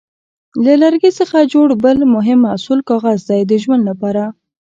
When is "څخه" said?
1.19-1.49